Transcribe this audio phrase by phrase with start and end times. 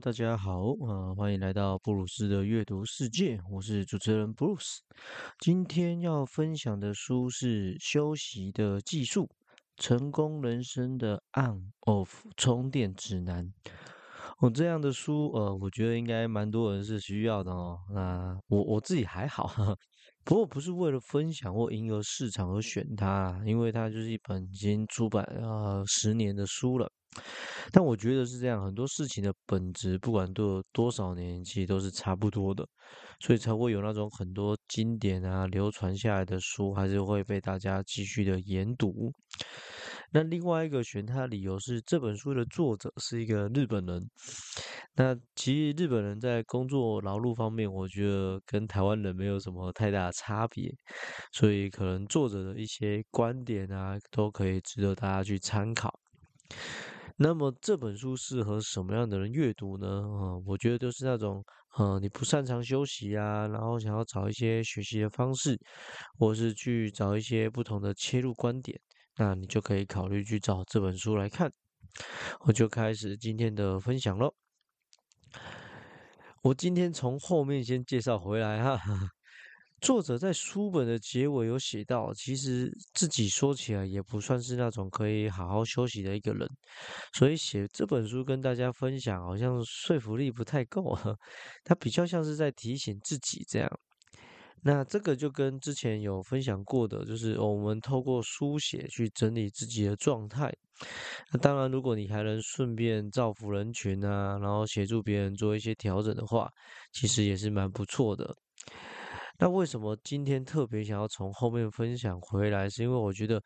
[0.00, 4.80] 大家好，啊、欢迎来到布鲁斯的阅读世界，我是主持人布鲁斯。
[5.40, 9.28] 今天要分享的书是《休息的技术：
[9.76, 13.52] 成功人生的 On Off 充电指南》。
[14.38, 17.80] 哦，这样的书，呃，我觉得应该蛮多人是需要的哦。
[17.92, 19.76] 那我我自己还好，哈哈，
[20.22, 26.88] 不过不是为了分享或迎合市场而选它，因为它就是一本已经出版呃十年的书了。
[27.70, 32.66] 但我觉得是这样，很多事情的本质，不管都有多少年，其实都是差不多的，
[33.20, 39.12] 所以才会有那种很多经典啊流传下来的书，还是会被大家继续的研读。
[40.10, 44.00] 那另外一个选它的理由是，这本书的作者是一个日本人。
[44.94, 50.72] 那其实日本人在工作劳碌方面，我觉得跟台湾人没有什么太大的差别，
[51.32, 55.92] 所以可能作者的一些观点啊，都可以值得大家去参考。
[57.20, 59.86] 那么这本书适合什么样的人阅读呢？
[59.88, 61.44] 嗯，我觉得就是那种，
[61.76, 65.58] 呃，你不擅长休息啊，然后想要找一些学习的方式，
[66.16, 68.80] 或是去找一些不同的切入观点，
[69.16, 71.50] 那你就可以考虑去找这本书来看。
[72.46, 74.32] 我就开始今天的分享喽。
[76.44, 78.78] 我今天从后面先介绍回来哈。
[79.80, 86.48] 作者在书本的结尾有写到，其实自己说起来也不算是那种可以好好休息的一个人，
[87.12, 90.98] 所以写这本书跟大家分享，好像说服力不太够。
[91.64, 93.70] 他比较像是在提醒自己这样。
[94.60, 100.52] 那这个就跟之前有分享过的，就是我们透过书写去整理自己的状态。
[101.32, 106.50] 那当然，如果你还能顺便造福人群啊，然后协助别人做一些调整的话，
[106.92, 108.34] 其实也是蛮不错的。
[109.38, 112.68] 那为什么今天特别想要从后面分享回来？
[112.68, 113.40] 是因为我觉得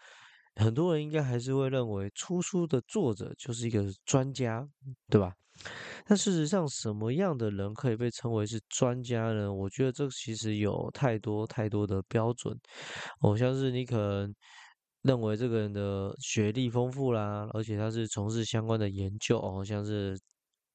[0.56, 4.66] 很多人应该还是会认为出书的作者就是一个专家，
[5.08, 5.32] 对吧？
[6.06, 9.52] 但事实上，什么样的人可以被称为是专家呢？
[9.52, 12.58] 我觉得这其实有太多太多的标准。
[13.20, 14.34] 哦，像是你可能
[15.02, 20.18] 认为这个人的学历丰富啦，而且他是从事相关的研究哦，像是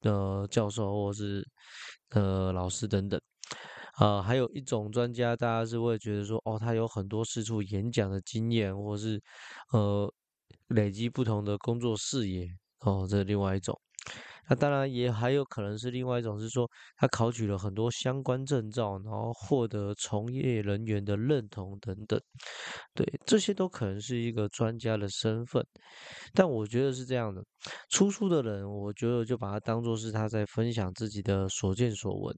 [0.02, 1.44] 呃教授或是
[2.10, 3.20] 呃老师等等。
[3.98, 9.20] 啊，还有一种专家，大家是会觉得说，哦，他有很多四处演讲的经验，或是
[9.72, 10.12] 呃
[10.68, 12.46] 累积不同的工作视野，
[12.80, 13.78] 哦，这是另外一种。
[14.50, 16.66] 那当然也还有可能是另外一种，是说
[16.96, 22.18] 他考取了很多相关证照，然后获得从业人员的认同等等。
[22.94, 25.62] 对，这些都可能是一个专家的身份。
[26.32, 27.42] 但我觉得是这样的，
[27.90, 32.34] 出书的人，我觉得就把它当做是他在分享自己的所见所闻。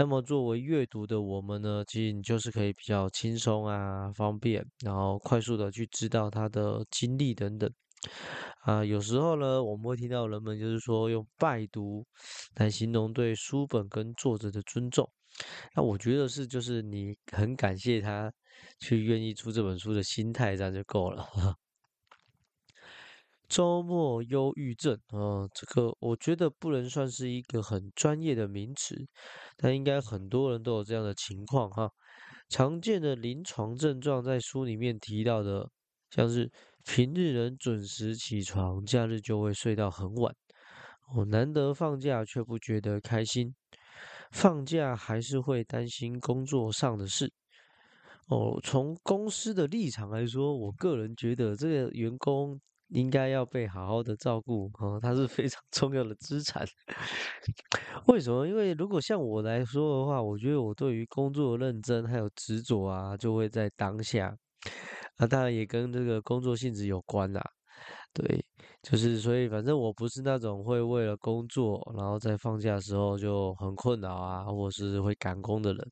[0.00, 7.70] 那么作为阅读的我们呢，其实你就是可以比较轻松啊，方便，然后快速的去知道他的经历等等。
[8.62, 12.02] 啊，有时候呢，我们会听到人们就是说用拜读
[12.54, 15.06] 来形容对书本跟作者的尊重。
[15.76, 18.32] 那我觉得是，就是你很感谢他
[18.78, 21.26] 去愿意出这本书的心态，这样就够了。
[23.50, 28.94] 周末忧郁症啊，这个我觉得不能算是一个很专业的名词，
[29.56, 31.90] 但应该很多人都有这样的情况哈。
[32.48, 35.68] 常见的临床症状在书里面提到的，
[36.10, 36.48] 像是
[36.84, 40.32] 平日能准时起床，假日就会睡到很晚。
[41.12, 43.52] 哦，难得放假却不觉得开心，
[44.30, 47.32] 放假还是会担心工作上的事。
[48.28, 52.60] 哦，从公司的立场来说，我个人觉得这个员工。
[52.90, 56.66] 应该要被好好的照顾哦，他是非常 重要的资产。
[58.06, 58.46] 为什么？
[58.46, 64.36] 因为如果像我来说的话，我觉得我对于工作认真还有执着啊，就会在当下。
[65.16, 67.42] 啊，当然也跟这个工作性质有关啦。
[68.12, 68.44] 对，
[68.82, 75.90] 就是所以，反正我不是那种会为了工作，然后在放假的时候就很困扰啊，或是会赶工的人。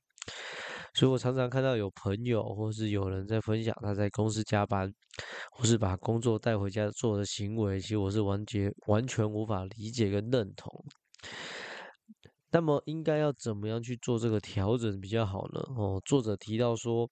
[0.94, 4.92] 所以我常常看到有朋友或是有人在分享他在公司加班，
[5.52, 10.84] 或是把工作带回家做的行为，其实我是完全完全无法理解跟认同。
[12.50, 15.60] 那么应该要怎么样去做这个调整比较好呢？
[15.76, 17.08] 哦，作者提到说，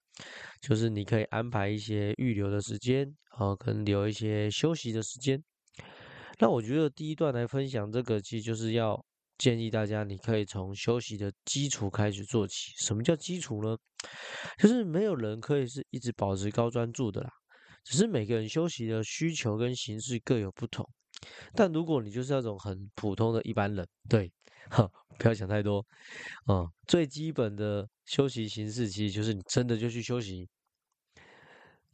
[0.63, 5.43] 就是你可以安排一些预留的时间，啊，跟留一些休息的时间。
[6.39, 9.05] 那我觉得第一段来分享这个，其实就是要。
[9.39, 12.73] 建议大家，你可以从休息的基础开始做起。
[12.79, 13.77] 什么叫基础呢？
[14.59, 17.31] 就是没有人可以是一直保持高专注的啦。
[17.85, 20.89] 只是每个人休息的需求跟形式各有不同。
[21.55, 24.31] 但如果你就是那种很普通的一般人，对，
[24.71, 24.89] 哈，
[25.19, 25.85] 不要想太多。
[26.47, 30.49] 啊，最基本的休息形式其实就是你真的就去休息。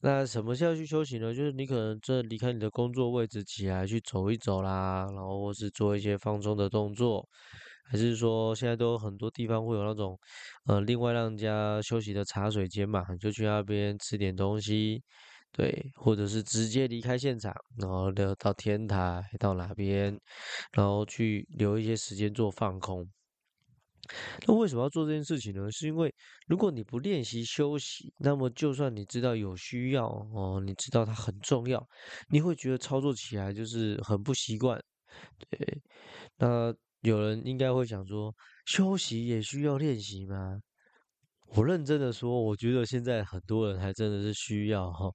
[0.05, 1.33] 那什么叫去休息呢？
[1.33, 7.25] 就是你可能这离开你的工作位置起来去走一走啦，然后或是做一些放松的动作，
[7.85, 10.19] 还是说现在都有很多地方会有那种
[10.67, 15.01] 呃另外让人家休息的茶水间嘛，就去那边吃点东西，
[15.53, 20.19] 对，或者是直接离开现场，然后到到天台到哪边，
[20.73, 23.09] 然后去留一些时间做放空。
[24.47, 25.71] 那为什么要做这件事情呢？
[25.71, 26.13] 是因为
[26.47, 31.87] 如果你不练习休息，那么就算你知道有需要哦，你知道它很重要，
[32.29, 34.83] 你会觉得操作起来就是很不习惯。
[35.51, 35.83] 对，
[36.39, 38.35] 那有人应该会想说，
[38.67, 40.59] 休息也需要练习吗？
[41.55, 45.11] 我认真的说，我觉得现在很多人还真的是需要哈。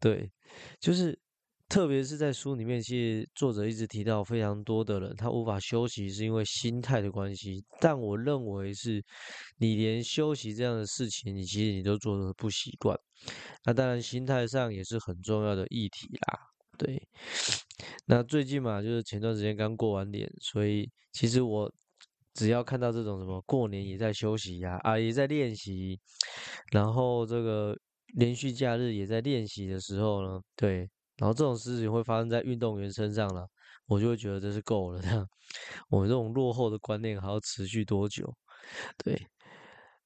[0.00, 0.30] 对，
[0.80, 1.18] 就是。
[1.68, 7.64] 特别是在书里面，其实作者一直提到非常多的人，他无法休息是因为心态的关系。
[7.80, 9.02] 但我认为是，
[9.58, 12.96] 你连休息这样的事情，你其实你都做的不习惯。
[13.64, 16.38] 那当然，心态上也是很重要的议题啦。
[16.76, 17.08] 对，
[18.06, 21.72] 那最近嘛，就是前段时间刚过完年，所以其实我
[22.34, 25.98] 只要看到这种什么过年也在休息呀，啊也在练习，
[26.72, 27.76] 然后这个
[28.14, 30.88] 连续假日也在练习的时候呢，对。
[31.16, 33.46] 然后这种事情会发生在运动员身上了，
[33.86, 35.00] 我就会觉得这是够了。
[35.00, 35.26] 这样，
[35.88, 38.32] 我这种落后的观念还要持续多久？
[39.04, 39.26] 对。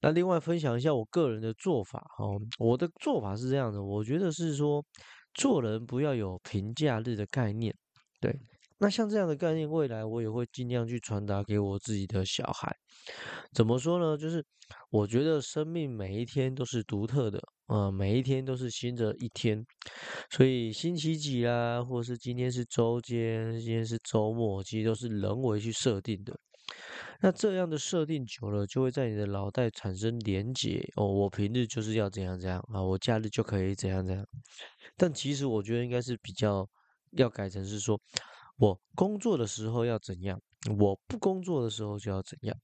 [0.01, 4.85] 那另外分享一下我个人的做法哦，我的做法是这样的，我觉得是说
[5.33, 7.75] 做人不要有评价日的概念。
[8.21, 8.39] 对。
[8.81, 12.73] 那像这样的概念，未来我也会尽量去传达给我自己的小孩。
[13.53, 14.17] 怎么说呢？
[14.17, 14.45] 就是
[14.89, 19.65] 我觉得生命每一天都是独特的，呃，每一天都是新的一天。
[20.31, 26.39] 所以星期几啦，或是今天是周间，今天是周末，其实都是人为去设定的。
[27.21, 30.89] 那这样的设定久了，就会在你的脑袋产生连结。
[30.95, 34.25] 哦，我平日就是要怎样怎样啊，我假日就可以怎样怎样。
[34.95, 36.65] 但其实我觉得应该是比较
[37.17, 37.99] 要改成是说。
[38.59, 40.39] 我工作的时候要怎样，
[40.77, 42.55] 我不工作的时候就要怎样。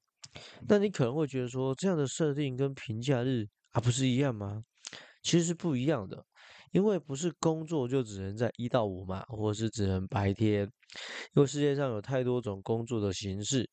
[0.67, 4.61] 那你可能会觉得说，这样的设定跟评价日啊不是一样吗？
[5.23, 6.23] 其实是不一样的，
[6.71, 10.63] 因为不是工作就只能在一到五嘛，或是只能白天，
[11.33, 13.67] 因为世界上有太多种工作的形式。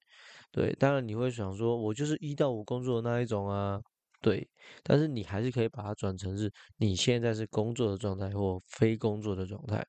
[0.52, 3.80] 对，当然你会想说，我就是一到五工作的那一种啊。
[4.22, 4.48] 对，
[4.84, 9.84] 但是你还是可以把它转成是你现在是工作的状态或非工作的状态。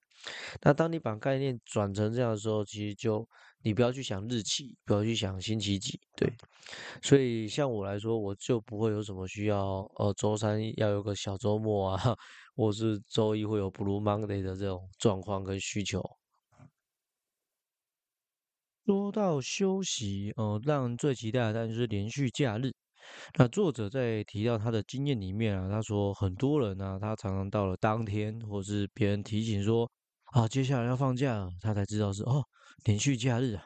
[0.61, 3.27] 那当你把概念转成这样的时候，其实就
[3.61, 5.99] 你不要去想日期，不要去想星期几。
[6.15, 6.33] 对，
[7.03, 12.15] 所以像我来说，我就不会有什么需要，呃，周三要有个小周末啊，
[12.55, 16.01] 或是周一会有 Blue Monday 的这种状况跟需求。
[18.85, 22.73] 说到休息，呃，让人最期待的当然就是连续假日。
[23.37, 29.89] 那作者在提到他的经验里面啊，他说很多人呢，他常常到了当天，或是别人提醒说
[30.33, 32.43] 啊，接下来要放假，他才知道是哦，
[32.85, 33.65] 连续假日啊。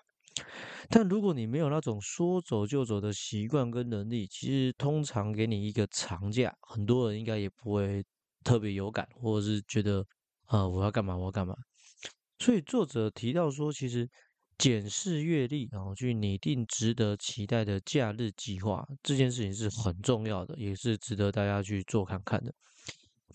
[0.90, 8.04] 但如果你没有那种说走就走的习惯跟能力，其实通常给你一个长假，很多人应该也不会
[8.44, 10.06] 特别有感，或者是觉得
[10.46, 11.56] 啊，我要干嘛，我要干嘛。
[12.40, 14.10] 所以作者提到说，其实。
[14.58, 22.52] 检视阅历，然后去拟定值得期待的假日计划，这件事情是很重要的，也是值得大家去做看看的。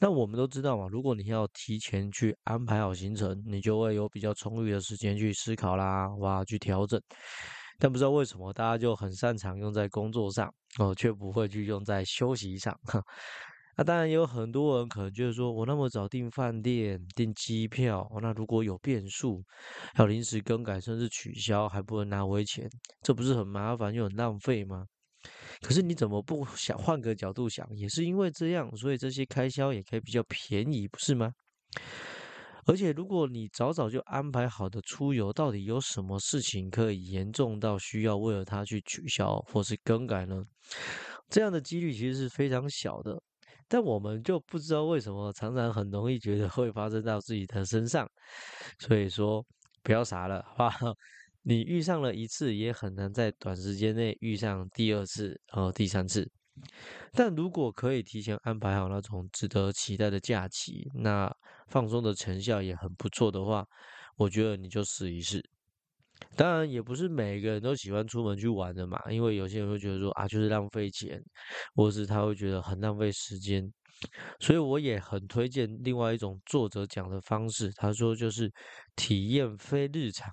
[0.00, 7.00] 那我们都知道嘛，如果你要提前去安排好行程，你就会有比较充裕的时间去思考啦，哇，去调整。
[7.78, 12.76] 但不知道为什么，大家就很擅长用在工作上，哦，却不会去用在休息上。
[13.76, 19.42] 那当然也有很多人可能就是说，我那么早订饭店、订机票，那如果有变数，
[19.98, 22.68] 要临时更改甚至取消，还不能拿回钱，
[23.00, 24.84] 这不是很麻烦又很浪费吗？
[25.60, 31.32] 可是你怎么不想换个角度想，也是因为这样，所以这些开销也可以比较便宜，不是吗？
[32.66, 40.44] 而且如果你早早就安排好的出游，到底有什么事情可以严重到需要为了它去取消或是更改呢？
[41.28, 43.20] 这样的几率其实是非常小的。
[43.68, 48.08] 但我们就不知道为什么常常很容易觉得会发生到自己的身上，
[48.78, 49.44] 所以说
[49.82, 50.76] 不要傻了，好吧？
[51.44, 56.30] 你遇上了一次，也很难在短时间内遇上第二次和第三次。
[57.12, 61.34] 但如果可以提前安排好那种值得期待的假期，那
[61.68, 63.66] 放松的成效也很不错的话，
[64.16, 65.42] 我觉得你就试一试。
[66.36, 71.20] 当然也不是每个人都喜欢出门去玩的嘛，因为有些人会觉得说啊，就是浪费钱，
[71.74, 73.72] 或是他会觉得很浪费时间，
[74.40, 78.50] 所以我也很推荐另外一种作者讲的方式，他说就是
[78.96, 80.30] 体验非日常，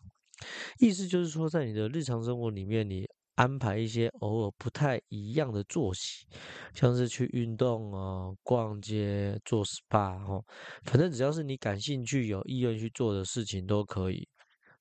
[0.79, 3.05] 意思就是说在你的日常生活里面，你
[3.35, 6.25] 安排一些偶尔不太一样的作息，
[6.73, 10.43] 像是去运动啊、逛街、做 SPA 哦，
[10.83, 14.27] 反正只要是你感兴趣、有意愿去做的事情都可以。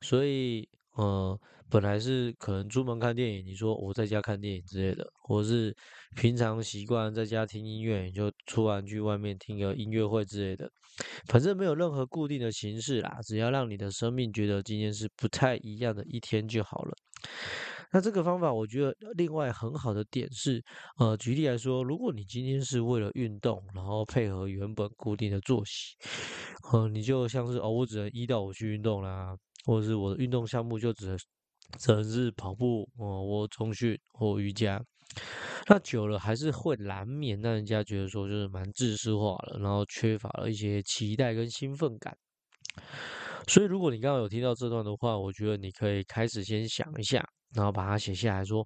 [0.00, 1.38] 所以，呃，
[1.70, 5.74] 本来是可能出门看电影，你说我在家看电影之类的，或是
[6.16, 10.68] 平常习惯在家听音乐，你就突然去外面听个音乐会之类的，
[11.26, 16.92] 反正没有任何固定的形式啦，只要让你的生命觉得今天是不太一样的一天就好了。
[17.92, 20.62] 那这个方法，我觉得另外很好的点是，
[20.98, 25.94] 呃，举例来说，如果你今天是为了运动，然后配合原本固定的作息，
[26.72, 29.34] 呃，你就像是哦，我只能一到五去运动啦，
[29.68, 31.18] 或者是我的运动项目就只能
[31.78, 34.82] 只能是跑步哦，我中训或瑜伽，
[35.66, 42.16] 那久了还是会难免让人家觉得说就是蛮自私化了，然后缺乏了一些期待跟兴奋感。
[43.46, 47.22] 所以，如果你刚刚有听到这段的话，我觉得你可以开始先想一下。
[47.54, 48.62] 然后把它写下来说，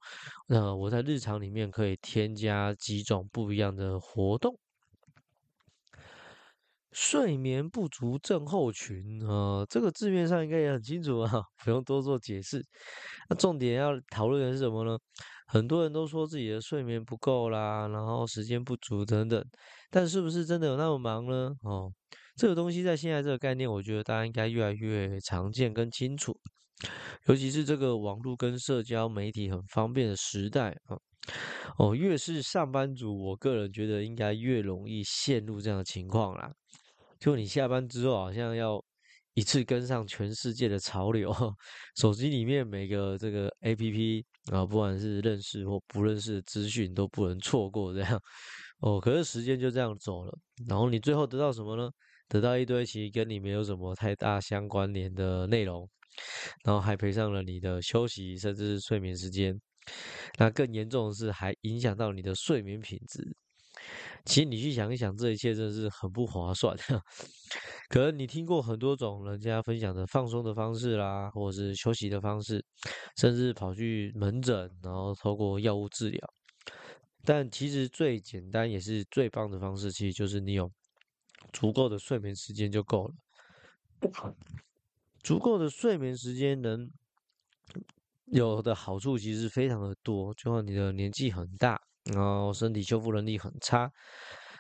[0.49, 4.53] 呃，我在日常里面可以添加几种不一样的活动。
[6.93, 12.63] 睡眠不足症候群，呃，这个字面上应该也很清楚啊， 不用多做解释。
[13.29, 14.99] 那重点要讨论的是什么呢？
[15.47, 19.45] 很多人都说自己的睡眠不够啦，然后时间不足等等，
[19.91, 21.51] 但是不是真的有那么忙呢？
[21.63, 21.93] 哦，
[22.37, 26.39] 这个东西在现在这个概念，我觉得大家应该越来越常见跟清楚。
[27.27, 30.97] 尤其是这个网络跟社交媒体很方便的时代啊，
[31.79, 36.51] 哦，越是上班族，我个人觉得应该越容易陷入这样的情况啦。
[37.23, 38.85] 就你下班之后，好像要
[39.35, 41.33] 一次跟上全世界的潮流，
[41.95, 48.21] 手机里面每个这个 APP 啊，不管是认识或不认识的资讯都不能错过，这样
[48.81, 48.99] 哦。
[49.01, 50.37] 可是时间就这样走了，
[50.67, 51.89] 然后你最后得到什么呢？
[52.29, 55.89] 得到一堆其实跟你没有什么太大相关联的内容。
[56.65, 59.59] 然后还赔上了你的休息，甚至是睡眠时间。
[60.39, 63.35] 那更严重的是，还影响到你的睡眠品质。
[64.25, 66.77] 其实你去想一想，这一切真的是很不划算。
[67.89, 72.65] 可能你听过很多种人家分享的放松的方式啦，或者是休息的方式，
[73.17, 76.21] 甚至跑去门诊，然后透过药物治疗。
[77.25, 80.71] 但其实最简单也是最棒的方式，其实就是你有
[81.53, 83.15] 足够的睡眠时间就够了。
[85.23, 86.91] 足够的睡眠时间能
[88.27, 93.93] 有的好处其实非常的多，就像你的年纪很大，然后身体修复能力很差，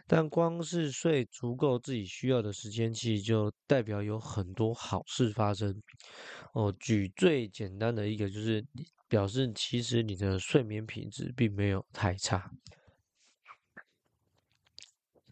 [0.06, 5.82] 但光是睡足够自己需要的时间，其实就代表有很多好事发生。
[6.52, 8.64] 哦，举最简单的一个就是
[9.08, 12.50] 表示，其实你的睡眠品质并没有太差。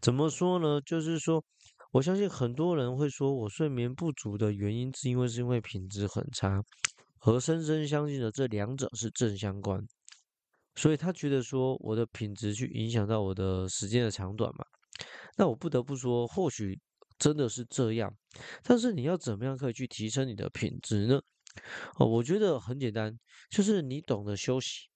[0.00, 0.80] 怎么说呢？
[0.80, 1.44] 就是说。
[1.92, 6.62] 我相信很多人会说，我睡眠不足的原因是因为是因为品质很差，
[7.22, 9.84] 而深深相信的这两者是正相关，
[10.74, 14.64] 所以他觉得说我的品质去影响到我的时间的长短嘛。
[15.36, 16.78] 那我不得不说，或许
[17.18, 18.12] 真的是这样，
[18.62, 21.20] 但是你要怎么样可以去提升你的品质呢？
[21.96, 23.12] 哦，我觉得很简单，
[23.50, 24.88] 就是你懂得休息，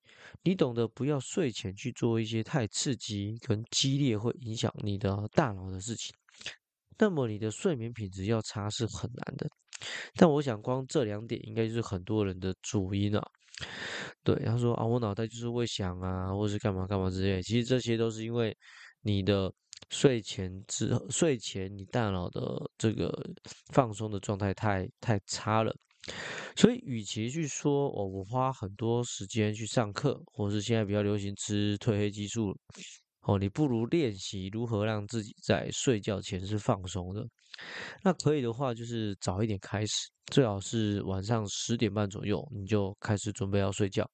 [0.43, 6.14] 你懂得不要睡前去做一些太刺激跟激烈会影响你的大脑的事情。
[6.99, 9.49] 那么你的睡眠品质要差是很难的，
[10.14, 13.23] 但我想光这两点应该就是很多人的主因啊。
[14.23, 18.56] 对，他说啊，我脑袋就是会想啊，或是干嘛干嘛之类，其实这些都是因为
[19.02, 19.52] 你的
[19.90, 22.40] 睡前之睡前你大脑的
[22.78, 23.12] 这个
[23.73, 25.75] 放松的状态太太差了。
[26.54, 32.54] 所以，与其去说哦，我花很多时间去上课，或是现在比较流行吃褪黑激素。
[33.25, 37.26] 哦，你不如练习如何让自己在睡觉前是放松的。
[38.02, 44.09] 那可以的话，就是早一点开始，最好是晚上十点半左右你就开始准备要睡觉。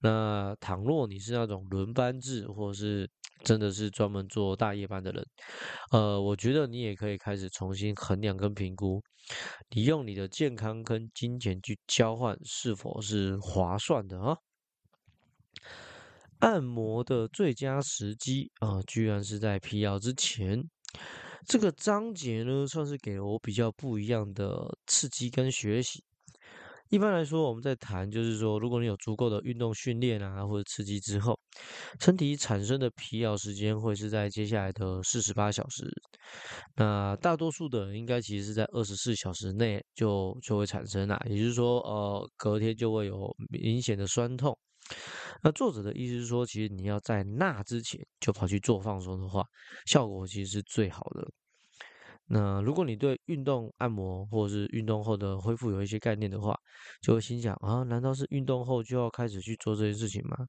[0.00, 3.08] 那倘若你是那种轮班制，或是
[3.42, 5.26] 真的是专门做大夜班的人，
[5.90, 9.02] 呃，我觉得你也可以开始重新衡量跟评估，
[9.70, 14.36] 你用你的健康跟金钱去交换，是否是划算的啊？
[16.44, 20.62] 按摩的最佳时机啊，居然是在疲劳之前。
[21.46, 26.04] 这个章节呢，算是给了我比较不一样的刺激跟学习。
[26.90, 31.34] 一般来说，我们在谈就是说，如果你有足够的运动训练啊，或者刺激之后，
[31.98, 35.90] 身体产生的疲劳时间会是在接下来的四十八小时。
[36.76, 44.54] 那大多数的应该其实是在二十四小时内就就会产生啦，也就是说，呃，隔天就会有明显的酸痛。
[45.42, 49.44] 那作者的意思是说，其实你要在那之前就跑去做放松的话，
[49.86, 51.28] 效果其实是最好的。
[52.26, 56.58] 那如果你对运动按摩或者是运动后的恢复有一些概念的话，
[57.02, 60.46] 就会心想啊，难道是运动后就要开始去做这件事情吗？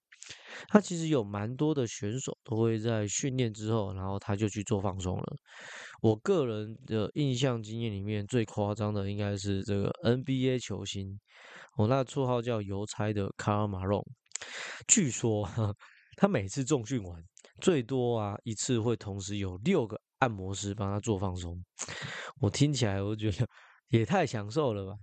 [0.70, 5.36] 他其实有蛮多的选手都会在训练之后，然后他就去做放松了。
[6.02, 11.20] 我个人的印象经验里面最夸张的应该是这个 NBA 球星，
[11.76, 14.02] 我那绰号叫邮差的卡尔马龙，
[14.88, 15.48] 据说
[16.16, 17.24] 他每次重训完，
[17.62, 20.00] 最多啊一次会同时有六个。
[20.20, 21.62] 按摩师帮他做放松，
[22.40, 23.46] 我听起来我觉得
[23.90, 24.98] 也太享受了吧！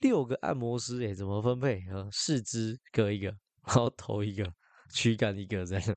[0.00, 1.82] 六个按摩师哎，怎么分配？
[1.92, 3.26] 呃，四肢各一个，
[3.66, 4.48] 然后头一个，
[4.94, 5.96] 躯干一个这样。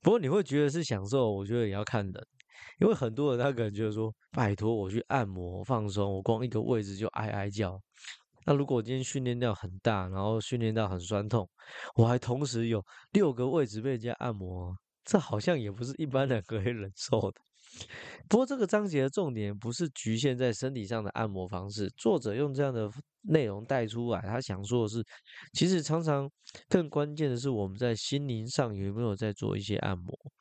[0.00, 2.26] 不过你会觉得是享受，我觉得也要看人，
[2.80, 7.78] 因为很多人他可能觉得说，拜托我去按摩放松，我光一个位置就哀哀叫。
[8.44, 11.48] 那如果我今天训练量很大，然后训练到很酸痛，
[11.94, 14.76] 我还同时有六个位置被人家按摩。
[15.04, 17.40] 这好像也不是一般人可以忍受的。
[18.28, 22.88] 不过，这个章节的重点不是局限在身体上的按摩方式，作者用这样的
[23.22, 25.04] 内容带出来，他想说的是，
[25.54, 26.30] 其实常常
[26.68, 30.31] 更关键的是我们在心灵上有没有在做一些按摩。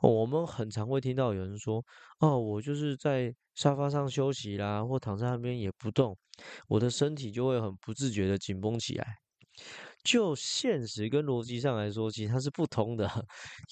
[0.00, 1.84] 我们很常会听到有人说
[2.20, 6.16] ：“哦，我就是在沙发上休息啦，或躺在那边也不动，
[6.68, 9.06] 我的身体就会很不自觉的紧绷起来。”
[10.02, 13.06] 就现实跟逻辑上来说，其实它是不通的，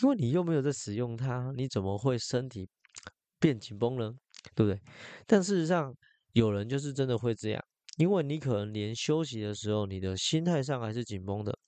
[0.02, 2.68] 因为你又没有在使用它，你怎么会身体
[3.40, 4.12] 变紧绷呢？
[4.54, 4.78] 对不对？
[5.26, 5.94] 但事实上，
[6.34, 7.64] 有人就是真的会这样，
[7.96, 11.58] 因为你可能连休息的时候，你的心态上还是紧绷的，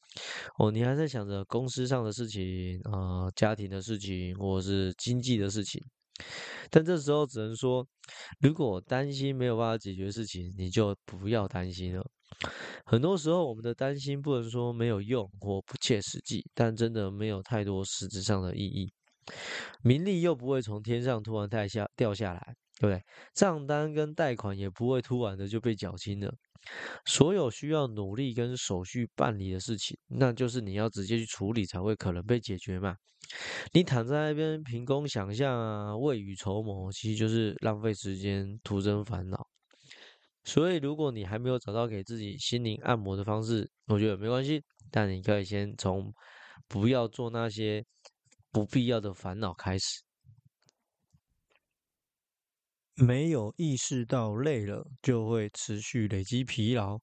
[0.58, 5.82] 哦，你还在想着公司上的事情啊、家庭的事情，或是经济的事情。
[6.70, 7.86] 但这时候只能说，
[8.40, 12.04] 如果担心没有办法解决事情，你就不要担心了。
[12.84, 18.92] 很多时候，我们的担心不能说没有用或不切实际，但真的没有太多实质上的意义。
[19.82, 23.02] 名利又不会从天上突然掉下掉下来，对不对？
[23.34, 26.32] 账单跟贷款也不会突然的就被缴清了。
[27.06, 32.94] 所有需要努力跟手续办理的事情，那就是你要直接去处理才会可能被解决嘛。
[33.72, 39.46] 你躺在那边凭空想象啊，未雨绸缪，其实就是浪费时间，徒增烦恼。
[40.44, 44.62] 所以，如果你还没有找到给自己心灵按摩的方式，我觉得没关系。
[44.90, 46.12] 但你可以先从
[46.66, 47.84] 不要做那些
[48.50, 50.02] 不必要的烦恼开始。
[52.96, 56.98] 没有意识到累了，就会持续累积疲劳。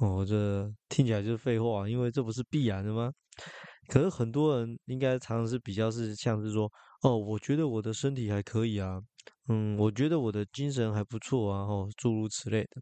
[0.00, 3.12] 哦，这听起来就是废话，因为这不是必然的吗？
[3.88, 6.70] 可是很多人应该常常是比较是像是说，
[7.02, 8.98] 哦，我觉得我的身体还可以啊，
[9.48, 12.80] 嗯，我觉得我的精神还不错啊，哦，诸如此类的。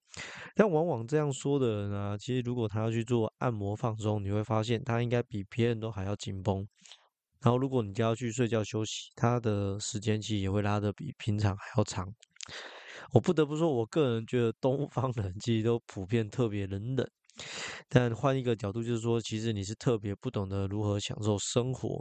[0.55, 6.69] 但往往这样说的人啊，其实如果他要去做按摩放松，你会发现他应该比别人都还要紧绷。
[7.43, 12.07] 然后如果你就要去睡觉休息，他的时间其实也会拉得比平常还要长。
[13.13, 17.07] 我不得不说，我个人觉得东方人其实都普遍特别冷冷。
[17.89, 21.99] 但换一个角度，就是说，其实你是特别不懂得如何享受生活，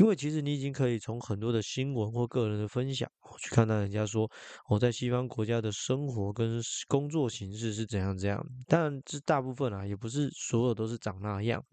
[0.00, 3.08] 因为其实你已经可以从很多的新闻或个人的分享
[3.40, 4.28] 去看到人家说
[4.68, 8.44] 我在西方国家的生活跟工作形式是怎样怎样。
[8.66, 11.64] 当然，这大部分啊，也不是所有都是长那样。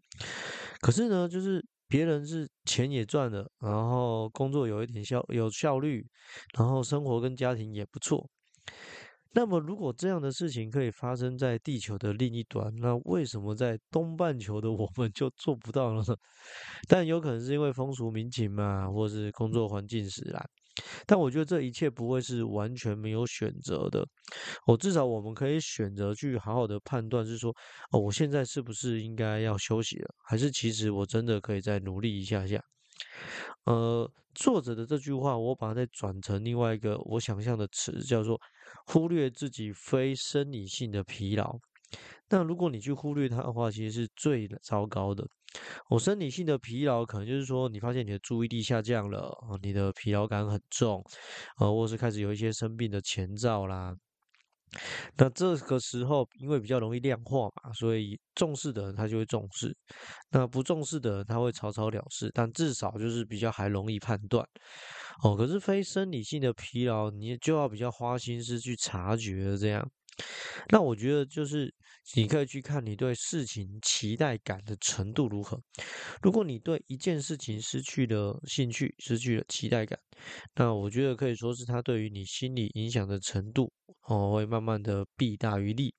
[0.80, 6.06] 可是呢，就是别人是钱也赚了，然后工作有一点效有效率，
[6.58, 8.30] 然后生活跟家庭也不错。
[9.38, 16.16] 那么，如果这样的事情可以发生在地球的另一端，那为什么在东半球的 我们就做不到了呢？
[16.88, 20.42] 但有可能是因为风俗民情嘛，或是工作环境使然。
[21.06, 24.06] 但我觉得这一切不会是完全没有选择的。
[24.66, 27.56] 我至少我们可以选择去好好的判断，是说，
[27.92, 32.62] 哦，我现在是不是应该要休息了，还是其实我真的可以再努力一下下？
[33.66, 38.40] 呃，作者的这句话，我把它再转成另外一个我想象的词，叫做。
[38.88, 41.58] 忽略自己非生理性的疲劳，
[42.30, 45.26] 那如果你去忽略它的话，其实是最糟糕的。
[45.90, 49.32] 我生理性的疲劳，可能就是说你发现你的注意力下降了，
[49.62, 51.04] 你的疲劳感很重，
[51.60, 53.96] 呃，或是开始有一些生病的前兆啦。
[55.16, 59.74] 那这个时候，因为比较容易量化嘛，所以重视的人他就会重视，
[60.32, 62.30] 那不重视的人他会草草了事。
[62.34, 64.46] 但至少就是比较还容易判断
[65.24, 65.38] 哦。
[65.38, 69.90] 可是非生理性的疲劳，你就要比较花心思去察觉这样。
[70.70, 71.74] 那我觉得就是
[72.16, 75.60] 你可以去看你对事情期待感的程度如何。
[76.22, 80.00] 如果你对一件事情失去了兴趣，失去了期待感，
[80.56, 83.72] 那我觉得可以说是它对于你心理影响的程度
[84.08, 85.94] 哦，会慢慢的弊大于利。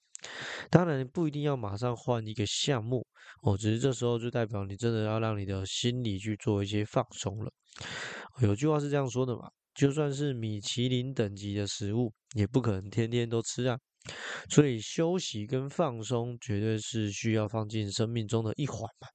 [0.71, 3.07] 当然不一定要马上换一个项目
[3.43, 7.53] 哦，只是这时候就代表你真的要让你的心理去做一些放松了。
[8.41, 9.49] 有句话是这样说的嘛。
[9.75, 13.79] 就算是米其林等级的食物，也不可能天天都吃啊。
[14.49, 19.09] 所以休息跟放松绝对是需要放进生命中的一环嘛。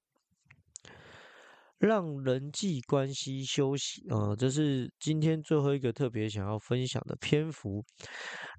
[1.80, 7.84] 让人际关系休息，呃，这是今天最后一个特别想要分享的篇幅。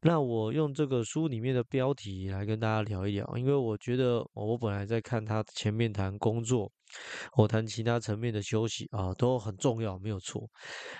[0.01, 6.68] 那我用这个书里面的标题来跟大家聊一聊，因为我觉得我本来在看他前面谈工作，
[7.37, 10.42] 我谈其他层面的休息啊，都很重要，没有错。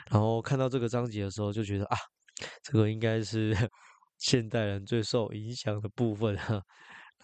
[0.09, 1.97] 然后看到这个章节的时候，就觉得啊，
[2.63, 3.53] 这个应该是
[4.23, 6.63] 现代人最受影响的部分哈。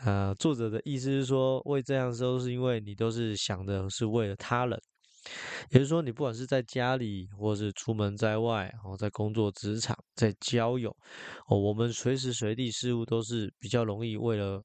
[0.04, 4.76] 呃，作者的意思是说，为这样说，是因为你都是想的是为了他人，
[5.70, 10.90] 也就是说，你不管是在家里，或是出门在外，哦，在工作职场，在交友，
[11.48, 14.60] 哦，我们随时随地事物都是比较容易为了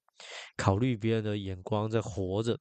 [0.57, 2.57] 考虑别人的眼光在活着。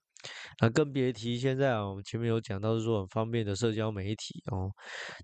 [0.61, 4.70] 那更别提现在啊，我们前面有讲到是说很方便的社交媒体哦，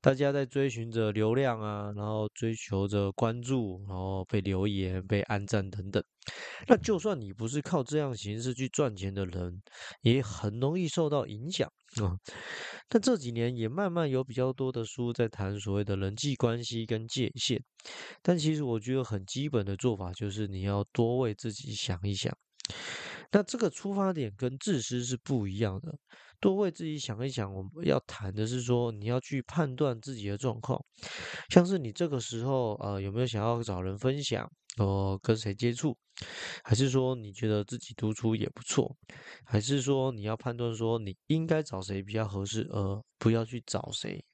[0.01, 6.03] 大家在追寻着流量啊，然后追求着关注，然后被留言、被按赞等等。
[6.67, 9.63] 那就算你不是靠这样形式去赚钱的人，
[10.03, 11.67] 也很容易受到影响
[12.03, 12.13] 啊。
[12.89, 17.63] 但这几年也慢慢有比较多的书在谈所谓的人际关系跟界限。
[18.21, 22.37] 但其实我觉得很基本的做法就是你要多为自己想一想。
[23.31, 25.99] 那这个出发点跟自私是不一样的。
[26.41, 30.81] 多为自己想一想，我们要谈的是说，你要去判断自己的状况，
[31.49, 35.99] 像是你这个时候呃有没有想要找人分享，哦跟谁接触，
[36.63, 38.97] 还是说你觉得自己独处也不错，
[39.45, 44.25] 还是说你要判断说你应该找谁比较合适，呃不要去找谁。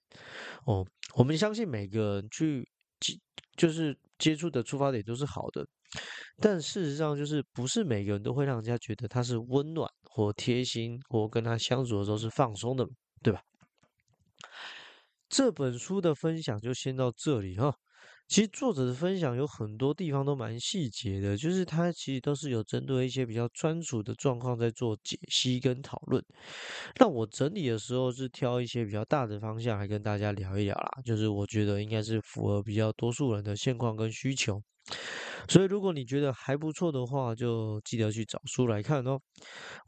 [0.67, 2.69] 哦，我们相信每个人去
[3.01, 3.19] 接
[3.57, 5.67] 就是接触的出发点都是好的。
[6.41, 12.87] 但事实上，就是不是每个人都会让人家觉得他是温暖或贴心，或跟他相处的时候是放松的，
[13.23, 13.41] 对吧？
[15.29, 17.75] 这本书的分享就先到这里哈。
[18.27, 26.25] 其实作者的分享有很多地方都蛮细节的，就是他其实都是有针对一些比较专属的状况在做解析跟讨论。
[26.99, 34.61] 那我整理的时候是挑一些比较大的方向来跟大家聊一聊啦，就是我觉得应该是符合比较多数人的现况跟需求。
[35.49, 39.19] 所以，如果你觉得还不错的话，就记得去找书来看哦。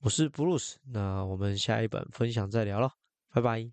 [0.01, 2.91] 我是布鲁斯，那我们下一本分享再聊了，
[3.33, 3.71] 拜拜。